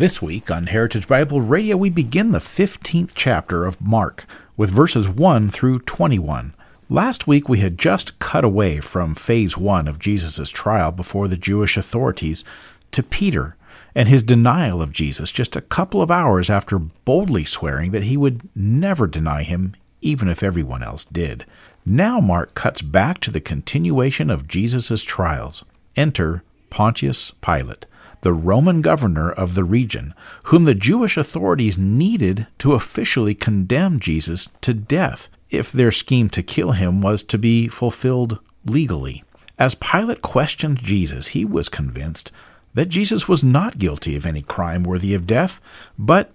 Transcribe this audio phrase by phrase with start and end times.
[0.00, 4.24] This week on Heritage Bible Radio, we begin the 15th chapter of Mark
[4.56, 6.54] with verses 1 through 21.
[6.88, 11.36] Last week, we had just cut away from phase one of Jesus' trial before the
[11.36, 12.44] Jewish authorities
[12.92, 13.56] to Peter
[13.94, 18.16] and his denial of Jesus just a couple of hours after boldly swearing that he
[18.16, 21.44] would never deny him, even if everyone else did.
[21.84, 25.62] Now, Mark cuts back to the continuation of Jesus' trials.
[25.94, 27.84] Enter Pontius Pilate
[28.22, 34.48] the Roman governor of the region, whom the Jewish authorities needed to officially condemn Jesus
[34.60, 39.24] to death if their scheme to kill him was to be fulfilled legally.
[39.58, 42.32] As Pilate questioned Jesus, he was convinced
[42.74, 45.60] that Jesus was not guilty of any crime worthy of death,
[45.98, 46.32] but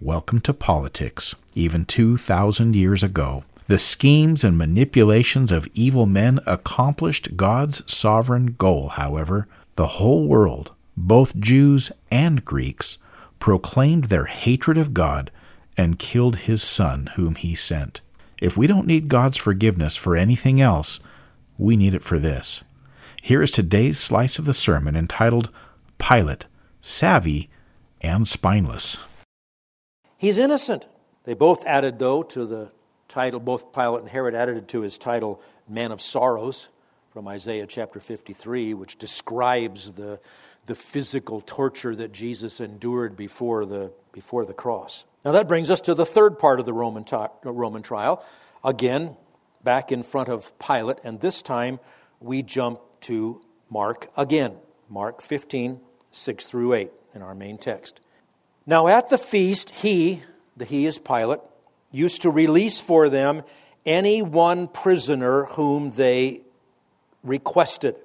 [0.00, 3.44] welcome to politics, even 2,000 years ago.
[3.68, 9.46] The schemes and manipulations of evil men accomplished God's sovereign goal, however.
[9.76, 10.72] The whole world
[11.06, 12.98] both Jews and Greeks
[13.38, 15.30] proclaimed their hatred of God
[15.76, 18.00] and killed his Son, whom he sent.
[18.42, 21.00] If we don't need God's forgiveness for anything else,
[21.56, 22.62] we need it for this.
[23.22, 25.50] Here is today's slice of the sermon entitled
[25.98, 26.46] Pilate,
[26.80, 27.50] Savvy
[28.00, 28.98] and Spineless.
[30.16, 30.86] He's innocent.
[31.24, 32.72] They both added, though, to the
[33.08, 36.68] title, both Pilate and Herod added to his title, Man of Sorrows,
[37.12, 40.20] from Isaiah chapter 53, which describes the
[40.68, 45.06] the physical torture that Jesus endured before the, before the cross.
[45.24, 48.22] Now, that brings us to the third part of the Roman, uh, Roman trial.
[48.62, 49.16] Again,
[49.64, 51.80] back in front of Pilate, and this time
[52.20, 54.56] we jump to Mark again.
[54.90, 58.00] Mark 15, 6 through 8 in our main text.
[58.66, 60.22] Now, at the feast, he,
[60.54, 61.40] the he is Pilate,
[61.90, 63.42] used to release for them
[63.86, 66.42] any one prisoner whom they
[67.24, 67.96] requested.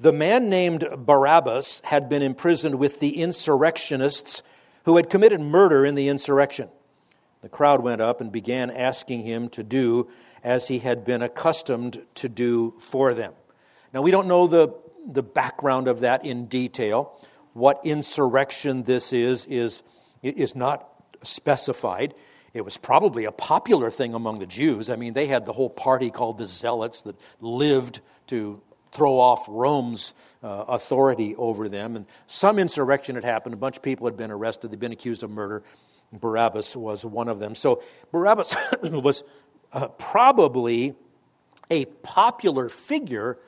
[0.00, 4.42] The man named Barabbas had been imprisoned with the insurrectionists
[4.86, 6.70] who had committed murder in the insurrection.
[7.42, 10.08] The crowd went up and began asking him to do
[10.42, 13.34] as he had been accustomed to do for them.
[13.92, 14.74] Now, we don't know the,
[15.06, 17.14] the background of that in detail.
[17.52, 19.82] What insurrection this is, is,
[20.22, 20.88] is not
[21.22, 22.14] specified.
[22.54, 24.88] It was probably a popular thing among the Jews.
[24.88, 28.62] I mean, they had the whole party called the Zealots that lived to
[28.92, 31.96] throw off Rome's uh, authority over them.
[31.96, 33.54] And some insurrection had happened.
[33.54, 34.70] A bunch of people had been arrested.
[34.70, 35.62] They'd been accused of murder.
[36.12, 37.54] Barabbas was one of them.
[37.54, 39.22] So Barabbas was
[39.72, 40.94] uh, probably
[41.70, 43.38] a popular figure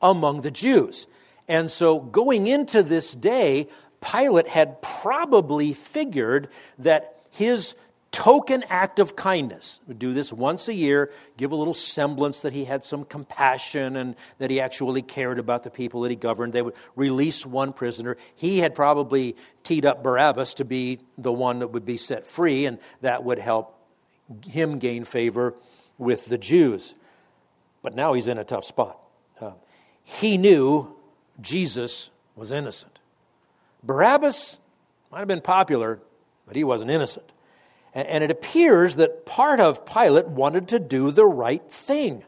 [0.00, 1.06] among the Jews.
[1.48, 3.68] And so going into this day,
[4.00, 6.48] Pilate had probably figured
[6.78, 7.74] that his
[8.12, 9.80] token act of kindness.
[9.88, 13.96] Would do this once a year, give a little semblance that he had some compassion
[13.96, 16.52] and that he actually cared about the people that he governed.
[16.52, 18.18] They would release one prisoner.
[18.36, 19.34] He had probably
[19.64, 23.38] teed up Barabbas to be the one that would be set free, and that would
[23.38, 23.78] help
[24.46, 25.54] him gain favor
[25.96, 26.94] with the Jews.
[27.82, 29.04] But now he's in a tough spot.
[29.40, 29.52] Uh,
[30.04, 30.94] he knew
[31.40, 32.98] Jesus was innocent.
[33.82, 34.58] Barabbas
[35.10, 35.98] might have been popular,
[36.46, 37.31] but he wasn't innocent.
[37.94, 42.24] And it appears that part of Pilate wanted to do the right thing.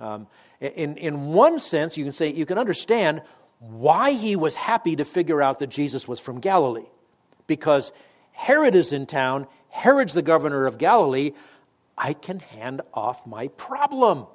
[0.00, 0.26] Um,
[0.60, 3.20] in, in one sense, you can say, you can understand
[3.58, 6.86] why he was happy to figure out that Jesus was from Galilee.
[7.46, 7.92] Because
[8.32, 11.32] Herod is in town, Herod's the governor of Galilee.
[11.96, 14.26] I can hand off my problem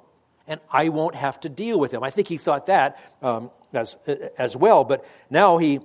[0.46, 2.02] and I won't have to deal with him.
[2.02, 3.96] I think he thought that um, as,
[4.38, 4.84] as well.
[4.84, 5.80] But now he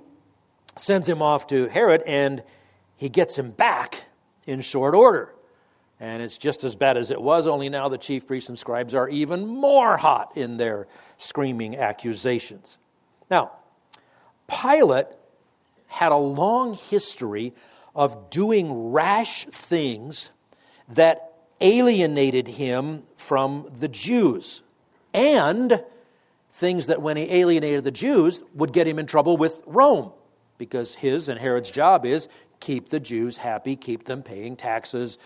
[0.76, 2.42] sends him off to Herod and
[2.96, 4.04] he gets him back
[4.48, 5.34] in short order.
[6.00, 8.94] And it's just as bad as it was, only now the chief priests and scribes
[8.94, 10.86] are even more hot in their
[11.18, 12.78] screaming accusations.
[13.30, 13.50] Now,
[14.48, 15.08] Pilate
[15.88, 17.52] had a long history
[17.94, 20.30] of doing rash things
[20.88, 24.62] that alienated him from the Jews,
[25.12, 25.82] and
[26.52, 30.12] things that, when he alienated the Jews, would get him in trouble with Rome,
[30.56, 32.28] because his and Herod's job is
[32.60, 35.18] keep the Jews happy, keep them paying taxes,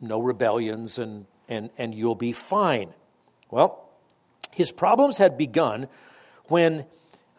[0.00, 2.92] no rebellions, and, and, and you'll be fine.
[3.50, 3.88] Well,
[4.50, 5.88] his problems had begun
[6.46, 6.86] when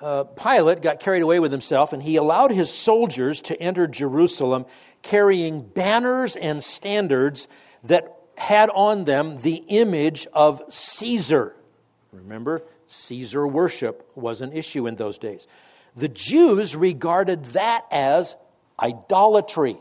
[0.01, 4.66] uh, Pilate got carried away with himself and he allowed his soldiers to enter Jerusalem
[5.01, 7.48] carrying banners and standards
[7.84, 11.56] that had on them the image of Caesar.
[12.12, 15.48] Remember, Caesar worship was an issue in those days.
[15.95, 18.36] The Jews regarded that as
[18.80, 19.78] idolatry.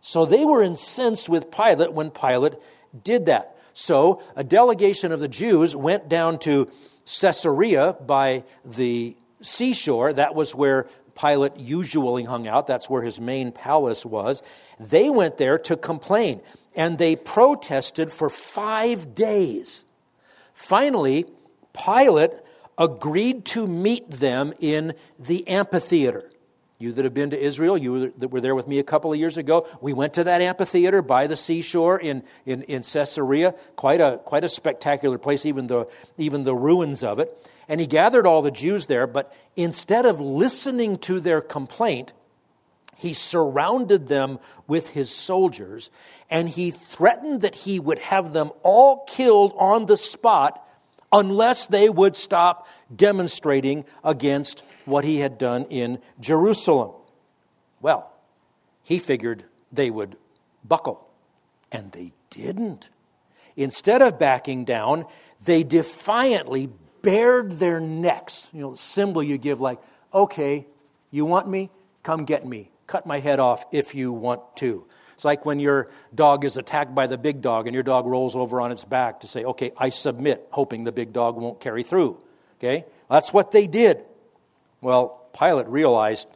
[0.00, 2.54] So they were incensed with Pilate when Pilate
[3.04, 3.56] did that.
[3.74, 6.70] So a delegation of the Jews went down to
[7.20, 10.12] Caesarea by the seashore.
[10.12, 10.88] That was where
[11.20, 12.66] Pilate usually hung out.
[12.66, 14.42] That's where his main palace was.
[14.78, 16.40] They went there to complain
[16.74, 19.84] and they protested for five days.
[20.54, 21.26] Finally,
[21.72, 22.32] Pilate
[22.76, 26.30] agreed to meet them in the amphitheater.
[26.80, 29.18] You that have been to Israel, you that were there with me a couple of
[29.18, 33.56] years ago, we went to that amphitheater by the seashore in, in, in Caesarea.
[33.74, 35.88] Quite a, quite a spectacular place, even the,
[36.18, 37.36] even the ruins of it.
[37.68, 42.12] And he gathered all the Jews there, but instead of listening to their complaint,
[42.96, 45.90] he surrounded them with his soldiers
[46.30, 50.64] and he threatened that he would have them all killed on the spot
[51.12, 56.92] unless they would stop demonstrating against what he had done in Jerusalem.
[57.80, 58.12] Well,
[58.82, 60.16] he figured they would
[60.64, 61.08] buckle,
[61.70, 62.90] and they didn't.
[63.56, 65.04] Instead of backing down,
[65.44, 66.70] they defiantly
[67.02, 68.48] bared their necks.
[68.52, 69.78] You know, the symbol you give, like,
[70.12, 70.66] okay,
[71.10, 71.70] you want me?
[72.02, 72.70] Come get me.
[72.86, 74.86] Cut my head off if you want to.
[75.14, 78.36] It's like when your dog is attacked by the big dog and your dog rolls
[78.36, 81.82] over on its back to say, okay, I submit, hoping the big dog won't carry
[81.82, 82.22] through.
[82.58, 82.84] Okay?
[83.10, 84.04] That's what they did.
[84.80, 86.28] Well, Pilate realized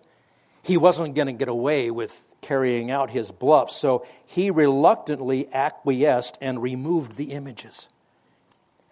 [0.62, 6.36] he wasn't going to get away with carrying out his bluff, so he reluctantly acquiesced
[6.40, 7.88] and removed the images.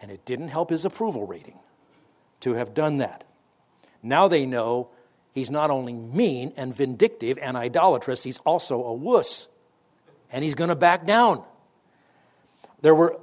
[0.01, 1.59] And it didn't help his approval rating
[2.41, 3.25] to have done that.
[4.03, 4.89] Now they know
[5.35, 9.49] he's not only mean and vindictive and idolatrous, he's also a wuss
[10.33, 11.43] and he's going to back down.
[12.83, 13.19] There were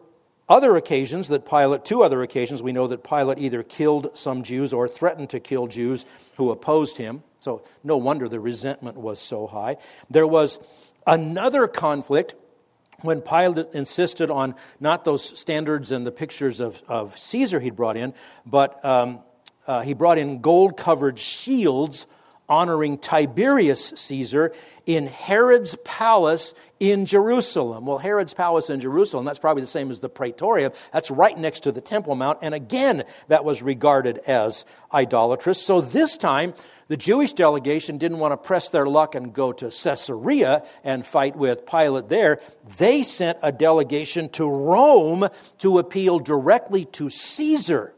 [0.49, 4.71] other occasions that Pilate, two other occasions, we know that Pilate either killed some Jews
[4.71, 6.05] or threatened to kill Jews
[6.37, 7.23] who opposed him.
[7.39, 9.77] So no wonder the resentment was so high.
[10.09, 10.59] There was
[11.05, 12.35] another conflict
[13.01, 17.97] when Pilate insisted on not those standards and the pictures of, of Caesar he'd brought
[17.97, 18.13] in,
[18.45, 19.19] but um,
[19.67, 22.07] uh, he brought in gold covered shields
[22.49, 24.53] honoring Tiberius Caesar
[24.85, 27.85] in Herod's palace in Jerusalem.
[27.85, 30.71] Well, Herod's palace in Jerusalem, that's probably the same as the Praetorium.
[30.93, 32.39] That's right next to the Temple Mount.
[32.41, 34.63] And again, that was regarded as
[34.93, 35.61] idolatrous.
[35.61, 36.53] So this time,
[36.87, 41.35] the Jewish delegation didn't want to press their luck and go to Caesarea and fight
[41.35, 42.39] with Pilate there.
[42.77, 45.27] They sent a delegation to Rome
[45.57, 47.93] to appeal directly to Caesar.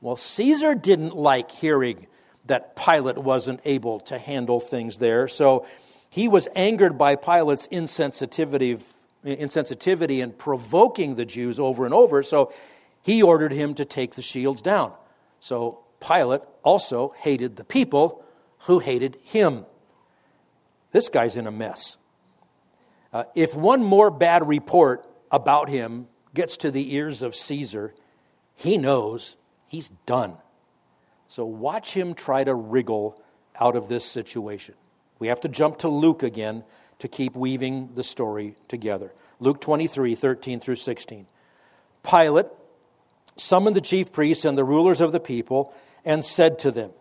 [0.00, 2.06] Well, Caesar didn't like hearing
[2.46, 5.28] that Pilate wasn't able to handle things there.
[5.28, 5.66] So
[6.10, 8.82] he was angered by Pilate's insensitivity,
[9.24, 12.22] insensitivity and provoking the Jews over and over.
[12.22, 12.52] So
[13.02, 14.92] he ordered him to take the shields down.
[15.40, 18.24] So Pilate also hated the people
[18.60, 19.66] who hated him.
[20.92, 21.96] This guy's in a mess.
[23.12, 27.94] Uh, if one more bad report about him gets to the ears of Caesar,
[28.54, 29.36] he knows
[29.66, 30.36] he's done.
[31.34, 33.20] So watch him try to wriggle
[33.60, 34.76] out of this situation.
[35.18, 36.62] We have to jump to Luke again
[37.00, 39.12] to keep weaving the story together.
[39.40, 41.26] Luke 23, 13 through 16.
[42.08, 42.46] Pilate
[43.34, 45.74] summoned the chief priests and the rulers of the people
[46.04, 46.92] and said to them,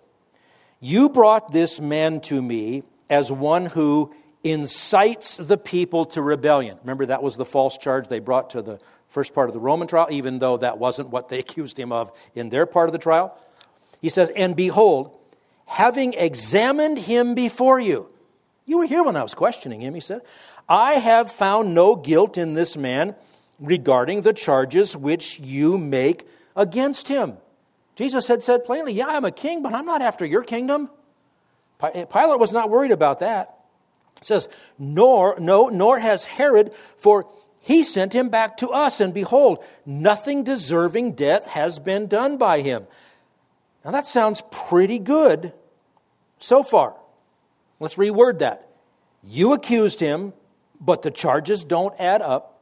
[0.79, 6.79] You brought this man to me as one who incites the people to rebellion.
[6.81, 9.87] Remember, that was the false charge they brought to the first part of the Roman
[9.87, 12.97] trial, even though that wasn't what they accused him of in their part of the
[12.97, 13.37] trial.
[14.03, 15.17] He says, And behold,
[15.65, 18.09] having examined him before you,
[18.65, 20.21] you were here when I was questioning him, he said,
[20.67, 23.15] I have found no guilt in this man
[23.59, 27.37] regarding the charges which you make against him.
[27.95, 30.89] Jesus had said plainly, Yeah, I'm a king, but I'm not after your kingdom.
[31.81, 33.57] Eh, Pilate was not worried about that.
[34.17, 37.25] It says, Nor, no, nor has Herod, for
[37.61, 42.59] he sent him back to us, and behold, nothing deserving death has been done by
[42.59, 42.85] him.
[43.83, 45.53] Now that sounds pretty good
[46.39, 46.95] so far.
[47.79, 48.69] Let's reword that.
[49.23, 50.33] You accused him,
[50.79, 52.61] but the charges don't add up.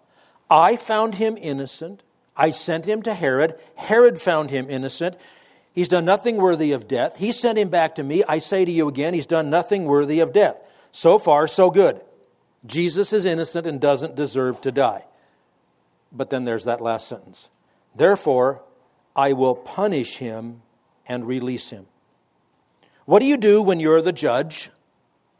[0.49, 2.03] I found him innocent.
[2.35, 3.55] I sent him to Herod.
[3.75, 5.17] Herod found him innocent.
[5.73, 7.17] He's done nothing worthy of death.
[7.17, 8.23] He sent him back to me.
[8.27, 10.57] I say to you again, he's done nothing worthy of death.
[10.91, 12.01] So far, so good.
[12.65, 15.05] Jesus is innocent and doesn't deserve to die.
[16.11, 17.49] But then there's that last sentence.
[17.95, 18.61] Therefore,
[19.15, 20.61] I will punish him
[21.07, 21.87] and release him.
[23.05, 24.69] What do you do when you're the judge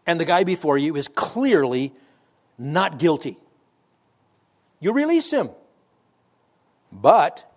[0.05, 1.93] and the guy before you is clearly
[2.57, 3.37] not guilty?
[4.79, 5.49] You release him.
[6.91, 7.49] But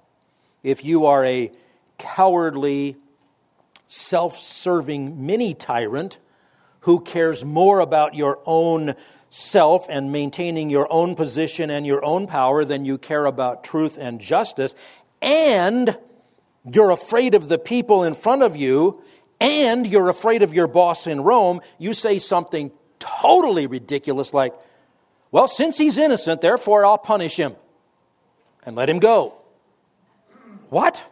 [0.62, 1.50] if you are a
[1.98, 2.96] cowardly,
[3.86, 6.18] self serving mini tyrant
[6.80, 8.94] who cares more about your own
[9.30, 13.96] self and maintaining your own position and your own power than you care about truth
[13.98, 14.74] and justice,
[15.20, 15.96] and
[16.70, 19.02] you're afraid of the people in front of you,
[19.40, 24.54] and you're afraid of your boss in Rome, you say something totally ridiculous like,
[25.30, 27.56] Well, since he's innocent, therefore I'll punish him
[28.64, 29.36] and let him go.
[30.70, 31.04] What?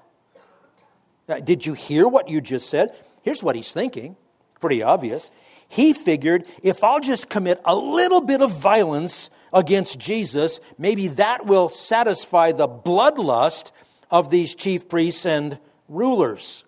[1.28, 2.94] Uh, did you hear what you just said?
[3.22, 4.16] Here's what he's thinking.
[4.60, 5.30] Pretty obvious.
[5.68, 11.46] He figured if I'll just commit a little bit of violence against Jesus, maybe that
[11.46, 13.70] will satisfy the bloodlust
[14.12, 16.64] of these chief priests and rulers.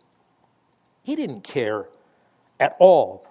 [1.03, 1.87] He didn't care
[2.59, 3.27] at all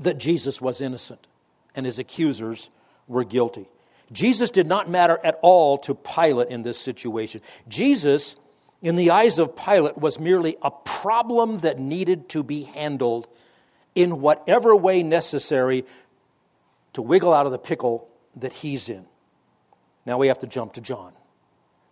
[0.00, 1.26] that Jesus was innocent
[1.74, 2.68] and his accusers
[3.06, 3.68] were guilty.
[4.12, 7.40] Jesus did not matter at all to Pilate in this situation.
[7.68, 8.36] Jesus,
[8.82, 13.28] in the eyes of Pilate, was merely a problem that needed to be handled
[13.94, 15.84] in whatever way necessary
[16.92, 19.06] to wiggle out of the pickle that he's in.
[20.04, 21.12] Now we have to jump to John.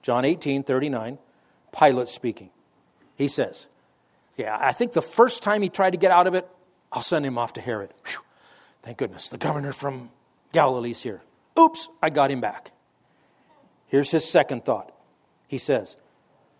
[0.02, 1.18] John 18, 39,
[1.76, 2.50] Pilate speaking.
[3.16, 3.66] He says,
[4.36, 6.48] Yeah, I think the first time he tried to get out of it,
[6.92, 7.92] I'll send him off to Herod.
[8.06, 8.20] Whew.
[8.82, 10.10] Thank goodness, the governor from
[10.52, 11.22] Galilee's here.
[11.58, 12.72] Oops, I got him back.
[13.86, 14.92] Here's his second thought.
[15.46, 15.96] He says,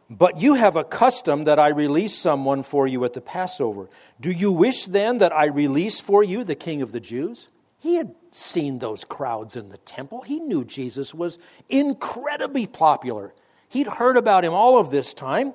[0.09, 3.89] But you have a custom that I release someone for you at the Passover.
[4.21, 7.49] Do you wish then that I release for you the king of the Jews?
[7.79, 10.23] He had seen those crowds in the temple.
[10.23, 11.39] He knew Jesus was
[11.69, 13.35] incredibly popular.
[13.73, 15.55] He'd heard about him all of this time.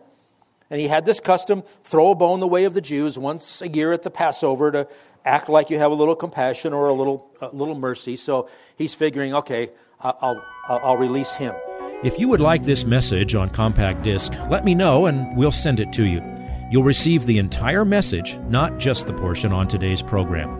[0.71, 3.69] And he had this custom throw a bone the way of the Jews once a
[3.69, 4.87] year at the Passover to
[5.23, 8.15] act like you have a little compassion or a little, a little mercy.
[8.15, 9.69] So he's figuring, okay,
[10.01, 11.53] I'll, I'll, I'll release him.
[12.03, 15.79] If you would like this message on compact disc, let me know and we'll send
[15.79, 16.21] it to you.
[16.71, 20.59] You'll receive the entire message, not just the portion on today's program.